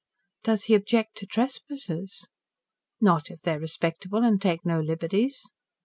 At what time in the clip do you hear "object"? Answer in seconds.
0.73-1.15